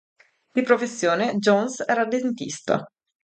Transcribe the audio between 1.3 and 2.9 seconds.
Jones era dentista.